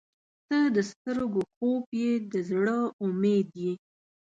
[0.47, 3.73] •ته د سترګو خوب یې، د زړه امید یې.